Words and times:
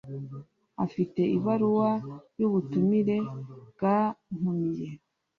Afite 0.85 1.21
ibaruwa 1.37 1.91
y’ubutumire 2.39 3.17
bwantumiye 3.73 4.87